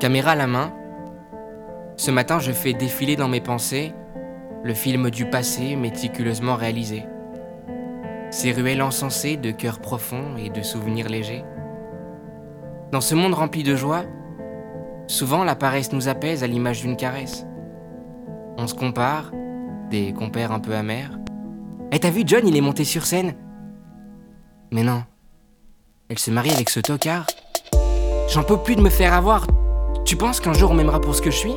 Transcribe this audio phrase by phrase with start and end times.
[0.00, 0.72] Caméra à la main,
[1.98, 3.92] ce matin je fais défiler dans mes pensées
[4.64, 7.04] le film du passé méticuleusement réalisé.
[8.30, 11.44] Ces ruelles encensées de cœurs profonds et de souvenirs légers.
[12.92, 14.04] Dans ce monde rempli de joie,
[15.06, 17.44] souvent la paresse nous apaise à l'image d'une caresse.
[18.56, 19.32] On se compare,
[19.90, 21.18] des compères un peu amers.
[21.92, 23.34] Eh, t'as vu John, il est monté sur scène
[24.70, 25.02] Mais non.
[26.08, 27.26] Elle se marie avec ce tocard.
[28.32, 29.46] J'en peux plus de me faire avoir.
[30.10, 31.54] Tu penses qu'un jour on m'aimera pour ce que je suis?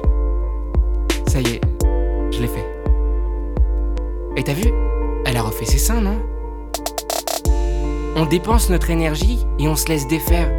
[1.28, 1.62] Ça y est,
[2.30, 2.68] je l'ai fait.
[4.38, 4.72] Et t'as vu?
[5.26, 6.22] Elle a refait ses seins, non?
[8.16, 10.52] On dépense notre énergie et on se laisse défaire.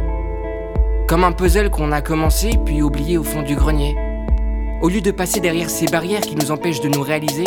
[1.07, 3.95] Comme un puzzle qu'on a commencé puis oublié au fond du grenier.
[4.81, 7.45] Au lieu de passer derrière ces barrières qui nous empêchent de nous réaliser,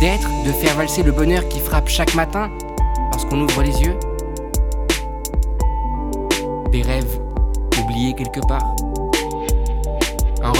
[0.00, 2.48] d'être, de faire valser le bonheur qui frappe chaque matin
[3.10, 3.96] lorsqu'on ouvre les yeux.
[6.70, 7.18] Des rêves
[7.82, 8.76] oubliés quelque part.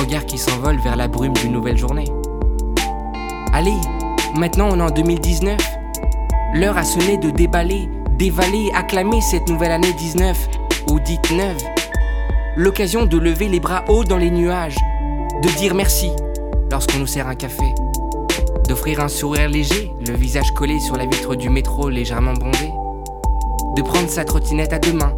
[0.05, 2.05] Qui s'envole vers la brume d'une nouvelle journée.
[3.55, 3.75] Allez,
[4.37, 5.59] maintenant on est en 2019.
[6.55, 7.89] L'heure a sonné de déballer,
[8.19, 10.49] dévaler, acclamer cette nouvelle année 19,
[10.91, 11.57] ou dite 9.
[12.57, 14.77] L'occasion de lever les bras hauts dans les nuages,
[15.43, 16.11] de dire merci
[16.71, 17.75] lorsqu'on nous sert un café,
[18.69, 22.71] d'offrir un sourire léger, le visage collé sur la vitre du métro légèrement bondé,
[23.75, 25.17] de prendre sa trottinette à deux mains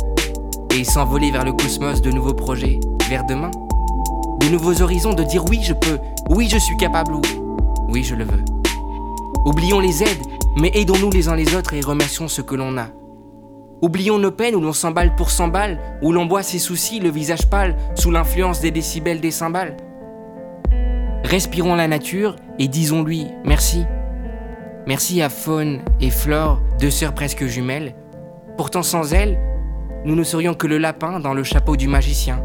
[0.75, 2.79] et s'envoler vers le cosmos de nouveaux projets,
[3.11, 3.51] vers demain,
[4.41, 5.99] de nouveaux horizons, de dire oui je peux,
[6.31, 7.23] oui je suis capable ou
[7.89, 8.45] oui je le veux.
[9.45, 10.23] Oublions les aides,
[10.57, 12.89] mais aidons-nous les uns les autres et remercions ce que l'on a.
[13.83, 17.49] Oublions nos peines où l'on s'emballe pour s'emballe, où l'on boit ses soucis, le visage
[17.49, 19.77] pâle, sous l'influence des décibels des cymbales.
[21.25, 23.85] Respirons la nature et disons-lui merci.
[24.87, 27.95] Merci à Faune et Flore, deux sœurs presque jumelles.
[28.57, 29.39] Pourtant sans elles,
[30.05, 32.43] nous ne serions que le lapin dans le chapeau du magicien.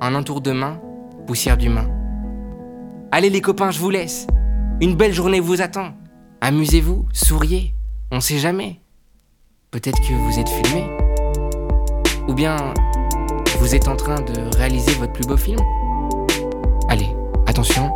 [0.00, 0.80] Un entour de main,
[1.26, 1.88] poussière d'humain.
[3.12, 4.26] Allez les copains, je vous laisse.
[4.80, 5.92] Une belle journée vous attend.
[6.40, 7.74] Amusez-vous, souriez,
[8.10, 8.80] on sait jamais.
[9.70, 10.86] Peut-être que vous êtes filmé.
[12.28, 12.56] Ou bien
[13.58, 15.58] vous êtes en train de réaliser votre plus beau film.
[16.88, 17.08] Allez,
[17.48, 17.90] Attention,